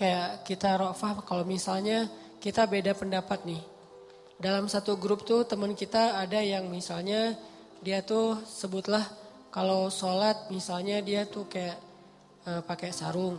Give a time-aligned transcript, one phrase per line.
[0.00, 2.08] kayak kita rofah kalau misalnya
[2.40, 3.60] kita beda pendapat nih.
[4.40, 7.36] Dalam satu grup tuh teman kita ada yang misalnya
[7.84, 9.04] dia tuh sebutlah
[9.52, 11.76] kalau sholat misalnya dia tuh kayak
[12.48, 13.36] uh, pakai sarung.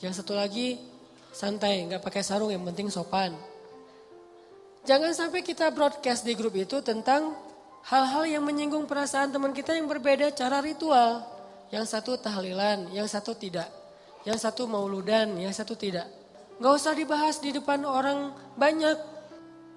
[0.00, 0.80] Yang satu lagi
[1.28, 3.36] santai nggak pakai sarung yang penting sopan.
[4.88, 7.36] Jangan sampai kita broadcast di grup itu tentang
[7.84, 11.20] hal-hal yang menyinggung perasaan teman kita yang berbeda cara ritual.
[11.68, 13.79] Yang satu tahlilan, yang satu tidak.
[14.24, 16.04] Yang satu mauludan, yang satu tidak.
[16.60, 18.96] Gak usah dibahas di depan orang banyak.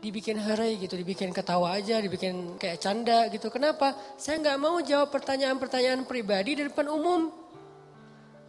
[0.04, 3.48] Dibikin herai gitu, dibikin ketawa aja, dibikin kayak canda gitu.
[3.48, 3.96] Kenapa?
[4.20, 7.32] Saya gak mau jawab pertanyaan-pertanyaan pribadi di depan umum.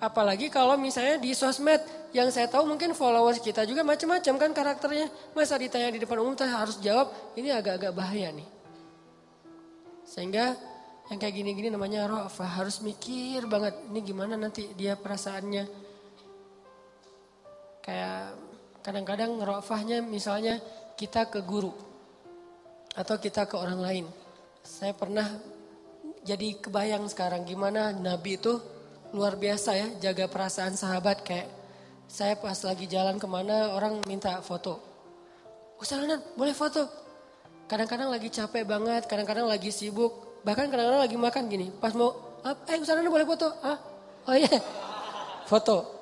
[0.02, 1.78] Apalagi kalau misalnya di sosmed
[2.10, 5.06] yang saya tahu mungkin followers kita juga macam-macam kan karakternya.
[5.30, 8.48] Masa ditanya di depan umum saya harus jawab, ini agak-agak bahaya nih.
[10.02, 10.58] Sehingga
[11.10, 15.83] yang kayak gini-gini namanya rofa harus mikir banget ini gimana nanti dia perasaannya
[17.84, 18.40] Kayak
[18.80, 20.56] kadang-kadang ngerofahnya misalnya
[20.96, 21.76] kita ke guru
[22.96, 24.06] atau kita ke orang lain.
[24.64, 25.28] Saya pernah
[26.24, 28.56] jadi kebayang sekarang gimana Nabi itu
[29.12, 31.46] luar biasa ya jaga perasaan sahabat kayak
[32.08, 34.80] saya pas lagi jalan ke mana orang minta foto.
[35.76, 36.00] Ustaz
[36.40, 36.88] boleh foto?
[37.68, 41.68] Kadang-kadang lagi capek banget, kadang-kadang lagi sibuk, bahkan kadang-kadang lagi makan gini.
[41.72, 43.48] Pas mau, eh Ustaz boleh foto?
[43.60, 43.76] Ah,
[44.28, 44.52] oh iya,
[45.50, 45.93] foto.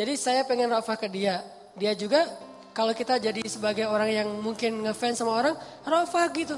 [0.00, 1.44] Jadi saya pengen rafah ke dia.
[1.76, 2.24] Dia juga
[2.72, 5.52] kalau kita jadi sebagai orang yang mungkin ngefans sama orang,
[5.84, 6.56] rafah gitu.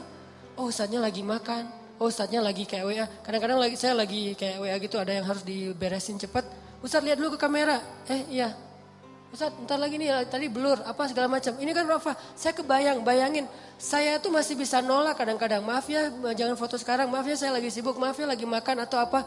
[0.54, 1.66] Oh ustadznya lagi makan,
[1.98, 3.06] oh ustadznya lagi kayak WA.
[3.26, 6.46] Kadang-kadang lagi saya lagi kayak WA gitu ada yang harus diberesin cepat.
[6.86, 7.82] Ustadz lihat dulu ke kamera.
[8.06, 8.54] Eh iya.
[9.34, 11.58] Ustadz ntar lagi nih tadi blur apa segala macam.
[11.58, 12.14] Ini kan rafah.
[12.38, 13.50] Saya kebayang, bayangin.
[13.74, 15.66] Saya tuh masih bisa nolak kadang-kadang.
[15.66, 17.10] Maaf ya jangan foto sekarang.
[17.10, 17.98] Maaf ya saya lagi sibuk.
[17.98, 19.26] Maaf ya lagi makan atau apa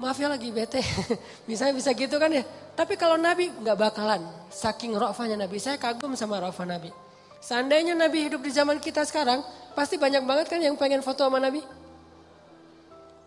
[0.00, 0.80] maaf ya lagi bete.
[1.48, 2.42] Misalnya bisa gitu kan ya.
[2.72, 4.24] Tapi kalau Nabi nggak bakalan.
[4.48, 5.60] Saking rofahnya Nabi.
[5.60, 6.88] Saya kagum sama rofah Nabi.
[7.44, 9.44] Seandainya Nabi hidup di zaman kita sekarang.
[9.76, 11.60] Pasti banyak banget kan yang pengen foto sama Nabi.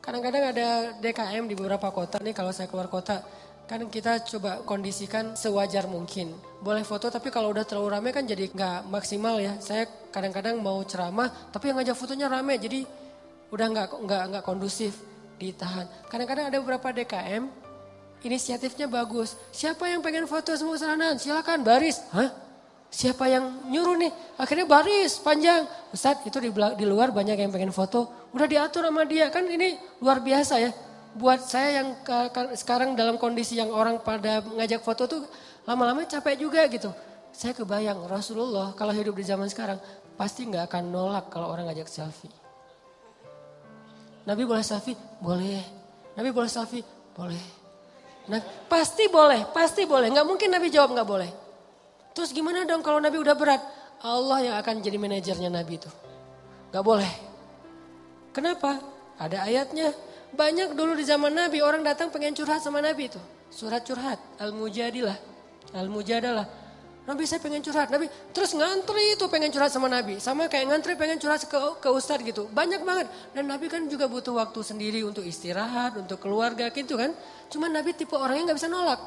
[0.03, 0.67] Kadang-kadang ada
[1.00, 3.22] DKM di beberapa kota nih kalau saya keluar kota.
[3.63, 6.35] Kan kita coba kondisikan sewajar mungkin.
[6.59, 9.56] Boleh foto tapi kalau udah terlalu rame kan jadi nggak maksimal ya.
[9.63, 12.83] Saya kadang-kadang mau ceramah tapi yang ngajak fotonya rame jadi
[13.53, 15.12] udah nggak nggak nggak kondusif
[15.44, 15.86] ditahan.
[16.08, 17.44] Kadang-kadang ada beberapa DKM,
[18.24, 19.36] inisiatifnya bagus.
[19.52, 21.20] Siapa yang pengen foto semua Hanan?
[21.20, 22.00] Silakan baris.
[22.16, 22.31] Hah?
[22.94, 24.12] Siapa yang nyuruh nih?
[24.38, 25.66] Akhirnya baris panjang.
[25.92, 28.30] Ustaz itu di, di luar banyak yang pengen foto.
[28.31, 29.34] Udah diatur sama dia.
[29.34, 30.72] Kan ini luar biasa ya.
[31.14, 31.88] Buat saya yang
[32.54, 35.22] sekarang dalam kondisi yang orang pada ngajak foto tuh
[35.66, 36.90] lama-lama capek juga gitu.
[37.34, 39.81] Saya kebayang Rasulullah kalau hidup di zaman sekarang
[40.14, 42.43] pasti nggak akan nolak kalau orang ngajak selfie.
[44.23, 44.95] Nabi boleh selfie?
[45.19, 45.63] Boleh.
[46.16, 46.84] Nabi boleh selfie?
[47.13, 47.44] Boleh.
[48.31, 48.39] Nah,
[48.72, 50.07] pasti boleh, pasti boleh.
[50.07, 51.31] Nggak mungkin Nabi jawab nggak boleh.
[52.16, 53.59] Terus gimana dong kalau Nabi udah berat?
[54.03, 55.91] Allah yang akan jadi manajernya Nabi itu.
[56.72, 57.12] Nggak boleh.
[58.31, 58.79] Kenapa?
[59.19, 59.91] Ada ayatnya.
[60.33, 63.22] Banyak dulu di zaman Nabi orang datang pengen curhat sama Nabi itu.
[63.53, 65.13] Surat curhat, Al-Mujadilah.
[65.78, 66.62] Al-Mujadalah.
[67.03, 67.91] Nabi saya pengen curhat.
[67.91, 70.24] Nabi terus ngantri itu pengen curhat sama Nabi.
[70.24, 72.47] Sama kayak ngantri pengen curhat ke, ke Ustadz gitu.
[72.47, 73.12] Banyak banget.
[73.36, 77.12] Dan Nabi kan juga butuh waktu sendiri untuk istirahat, untuk keluarga gitu kan.
[77.52, 79.03] Cuma Nabi tipe orangnya nggak bisa nolak.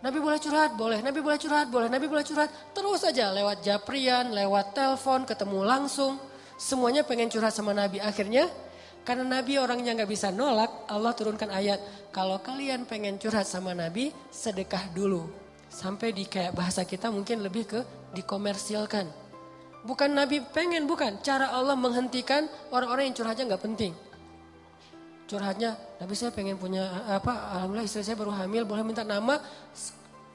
[0.00, 0.98] Nabi boleh curhat, boleh.
[1.04, 1.88] Nabi boleh curhat, boleh.
[1.92, 2.48] Nabi boleh curhat.
[2.72, 6.16] Terus aja lewat japrian, lewat telepon, ketemu langsung.
[6.56, 8.00] Semuanya pengen curhat sama Nabi.
[8.00, 8.48] Akhirnya
[9.04, 12.08] karena Nabi orangnya nggak bisa nolak, Allah turunkan ayat.
[12.08, 15.41] Kalau kalian pengen curhat sama Nabi, sedekah dulu.
[15.72, 17.80] Sampai di kayak bahasa kita mungkin lebih ke
[18.12, 19.08] dikomersilkan.
[19.82, 21.18] Bukan Nabi pengen, bukan.
[21.24, 23.92] Cara Allah menghentikan orang-orang yang curhatnya nggak penting.
[25.26, 27.56] Curhatnya, Nabi saya pengen punya apa?
[27.56, 29.40] Alhamdulillah istri saya baru hamil, boleh minta nama.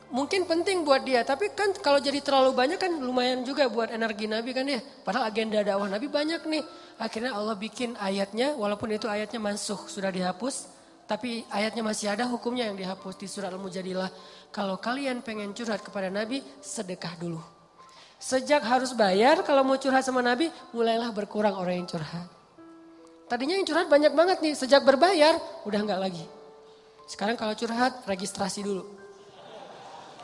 [0.10, 4.26] Mungkin penting buat dia, tapi kan kalau jadi terlalu banyak kan lumayan juga buat energi
[4.26, 4.80] Nabi kan ya.
[5.06, 6.64] Padahal agenda dakwah Nabi banyak nih.
[6.98, 10.77] Akhirnya Allah bikin ayatnya, walaupun itu ayatnya mansuh, sudah dihapus.
[11.08, 14.12] Tapi ayatnya masih ada hukumnya yang dihapus di surat Al-Mujadilah
[14.52, 17.40] kalau kalian pengen curhat kepada Nabi, sedekah dulu.
[18.20, 22.28] Sejak harus bayar, kalau mau curhat sama Nabi, mulailah berkurang orang yang curhat.
[23.32, 26.26] Tadinya yang curhat banyak banget nih, sejak berbayar, udah nggak lagi.
[27.08, 28.84] Sekarang kalau curhat, registrasi dulu.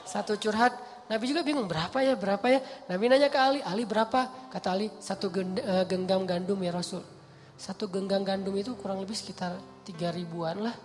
[0.04, 0.76] Satu curhat,
[1.08, 2.60] Nabi juga bingung berapa ya, berapa ya.
[2.92, 4.52] Nabi nanya ke Ali, Ali berapa?
[4.52, 7.13] Kata Ali, satu eh, genggam gandum ya Rasul.
[7.64, 9.56] Satu genggam gandum itu kurang lebih sekitar
[9.88, 10.76] tiga ribuan lah.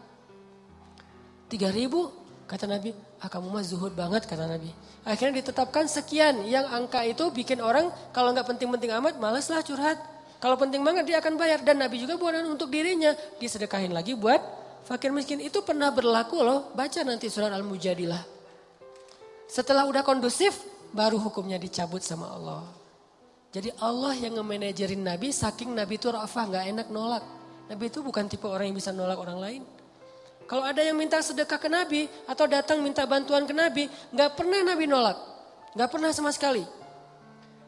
[1.50, 2.06] Tiga ribu,
[2.48, 4.72] Kata Nabi, ah kamu mah zuhud banget kata Nabi.
[5.04, 10.00] Akhirnya ditetapkan sekian yang angka itu bikin orang kalau nggak penting-penting amat males lah curhat.
[10.40, 14.40] Kalau penting banget dia akan bayar dan Nabi juga buat untuk dirinya disedekahin lagi buat
[14.88, 16.72] fakir miskin itu pernah berlaku loh.
[16.72, 18.24] Baca nanti surat Al-Mujadilah.
[19.44, 20.64] Setelah udah kondusif,
[20.96, 22.64] baru hukumnya dicabut sama Allah.
[23.48, 27.24] Jadi Allah yang nge-manajerin Nabi, saking Nabi itu rafah, nggak enak nolak.
[27.68, 29.62] Nabi itu bukan tipe orang yang bisa nolak orang lain.
[30.48, 34.64] Kalau ada yang minta sedekah ke Nabi atau datang minta bantuan ke Nabi, nggak pernah
[34.64, 35.16] Nabi nolak,
[35.76, 36.64] nggak pernah sama sekali.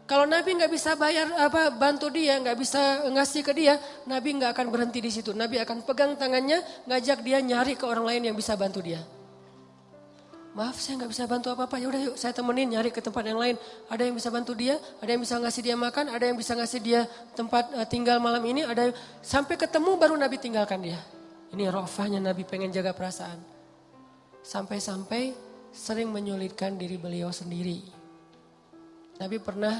[0.08, 3.76] Kalau Nabi nggak bisa bayar apa bantu dia, nggak bisa ngasih ke dia,
[4.08, 5.36] Nabi nggak akan berhenti di situ.
[5.36, 9.00] Nabi akan pegang tangannya, ngajak dia nyari ke orang lain yang bisa bantu dia.
[10.50, 13.38] Maaf saya nggak bisa bantu apa-apa, ya udah yuk saya temenin nyari ke tempat yang
[13.38, 13.54] lain.
[13.86, 16.80] Ada yang bisa bantu dia, ada yang bisa ngasih dia makan, ada yang bisa ngasih
[16.82, 17.00] dia
[17.38, 20.98] tempat uh, tinggal malam ini, ada yang, sampai ketemu baru Nabi tinggalkan dia.
[21.54, 23.38] Ini rofahnya Nabi pengen jaga perasaan.
[24.42, 25.34] Sampai-sampai
[25.70, 27.86] sering menyulitkan diri beliau sendiri.
[29.22, 29.74] Nabi pernah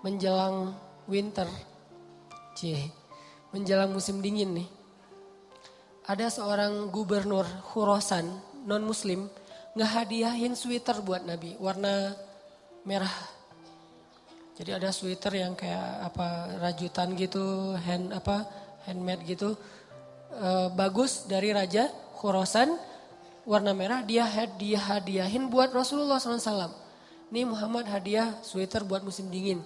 [0.00, 0.72] menjelang
[1.04, 1.48] winter.
[2.56, 2.88] Cie,
[3.52, 4.68] menjelang musim dingin nih.
[6.08, 8.24] Ada seorang gubernur Khurasan,
[8.64, 9.28] non muslim,
[9.76, 12.14] ngehadiahin sweater buat Nabi, warna
[12.86, 13.12] merah.
[14.58, 18.48] Jadi ada sweater yang kayak apa rajutan gitu, hand apa
[18.88, 19.54] handmade gitu
[20.34, 22.74] uh, bagus dari Raja Khurasan
[23.48, 24.26] warna merah dia
[24.58, 26.74] dia hadiahin buat Rasulullah SAW.
[27.28, 29.60] Ini Muhammad hadiah sweater buat musim dingin.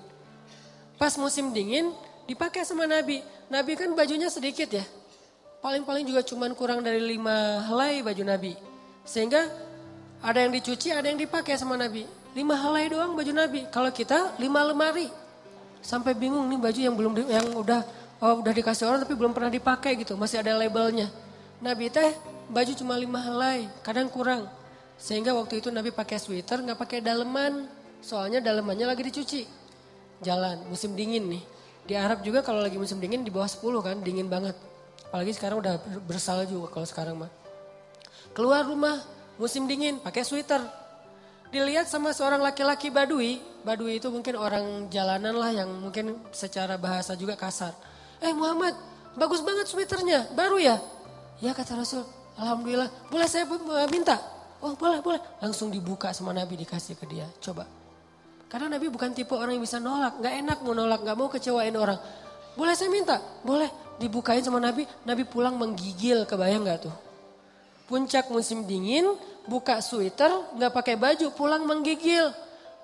[0.98, 1.94] Pas musim dingin
[2.26, 3.22] dipakai sama Nabi.
[3.50, 4.84] Nabi kan bajunya sedikit ya.
[5.62, 8.52] Paling-paling juga cuman kurang dari lima helai baju Nabi.
[9.06, 9.46] Sehingga
[10.22, 12.06] ada yang dicuci, ada yang dipakai sama Nabi.
[12.32, 13.66] Lima helai doang baju Nabi.
[13.68, 15.10] Kalau kita lima lemari.
[15.82, 17.82] Sampai bingung nih baju yang belum yang udah
[18.22, 21.10] oh udah dikasih orang tapi belum pernah dipakai gitu, masih ada labelnya.
[21.58, 22.14] Nabi teh
[22.46, 24.46] baju cuma lima helai, kadang kurang.
[24.94, 27.66] Sehingga waktu itu Nabi pakai sweater, nggak pakai daleman,
[27.98, 29.42] soalnya dalemannya lagi dicuci.
[30.22, 31.42] Jalan, musim dingin nih.
[31.82, 34.54] Di Arab juga kalau lagi musim dingin di bawah 10 kan, dingin banget.
[35.10, 37.30] Apalagi sekarang udah bersalju kalau sekarang mah.
[38.30, 39.02] Keluar rumah,
[39.36, 40.60] musim dingin, pakai sweater.
[41.52, 47.12] Dilihat sama seorang laki-laki badui, badui itu mungkin orang jalanan lah yang mungkin secara bahasa
[47.12, 47.76] juga kasar
[48.22, 48.72] eh Muhammad
[49.18, 50.78] bagus banget sweaternya, baru ya?
[51.42, 52.06] Ya kata Rasul,
[52.38, 53.44] Alhamdulillah, boleh saya
[53.90, 54.16] minta?
[54.62, 55.18] Oh boleh, boleh.
[55.42, 57.66] Langsung dibuka sama Nabi dikasih ke dia, coba.
[58.46, 61.74] Karena Nabi bukan tipe orang yang bisa nolak, gak enak mau nolak, gak mau kecewain
[61.74, 61.98] orang.
[62.54, 63.18] Boleh saya minta?
[63.42, 63.66] Boleh.
[63.98, 66.94] Dibukain sama Nabi, Nabi pulang menggigil, kebayang gak tuh?
[67.92, 69.04] Puncak musim dingin,
[69.44, 72.32] buka sweater, gak pakai baju, pulang menggigil.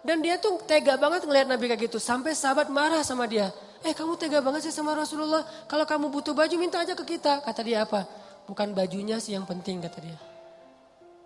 [0.04, 3.48] Dan dia tuh tega banget ngeliat Nabi kayak gitu, sampai sahabat marah sama dia.
[3.86, 5.46] Eh kamu tega banget sih sama Rasulullah.
[5.70, 7.40] Kalau kamu butuh baju minta aja ke kita.
[7.40, 8.04] Kata dia apa?
[8.50, 10.18] Bukan bajunya sih yang penting kata dia.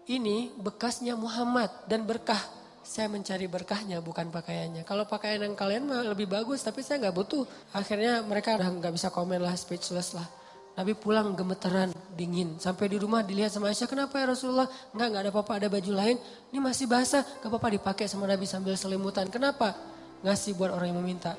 [0.05, 2.41] Ini bekasnya Muhammad dan berkah.
[2.83, 4.83] Saya mencari berkahnya bukan pakaiannya.
[4.83, 7.47] Kalau pakaian yang kalian lebih bagus tapi saya nggak butuh.
[7.73, 10.27] Akhirnya mereka udah nggak bisa komen lah, speechless lah.
[10.73, 12.57] Nabi pulang gemeteran, dingin.
[12.57, 14.65] Sampai di rumah dilihat sama Aisyah, kenapa ya Rasulullah?
[14.97, 16.17] Enggak, enggak ada apa-apa, ada baju lain.
[16.49, 19.29] Ini masih basah, gak apa-apa dipakai sama Nabi sambil selimutan.
[19.29, 19.77] Kenapa?
[20.25, 21.37] Ngasih buat orang yang meminta.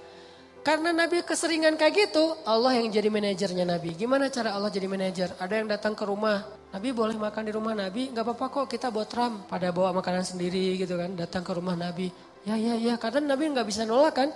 [0.63, 3.97] Karena Nabi keseringan kayak gitu, Allah yang jadi manajernya Nabi.
[3.97, 5.35] Gimana cara Allah jadi manajer?
[5.41, 8.93] Ada yang datang ke rumah, Nabi boleh makan di rumah Nabi, Gak apa-apa kok kita
[8.93, 9.49] buat ram.
[9.49, 12.13] Pada bawa makanan sendiri gitu kan, datang ke rumah Nabi.
[12.45, 14.29] Ya, ya, ya, karena Nabi nggak bisa nolak kan.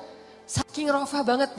[0.48, 1.52] Saking rofah banget